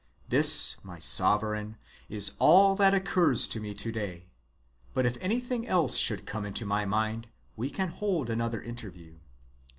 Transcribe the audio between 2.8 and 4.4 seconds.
occurs to me to day;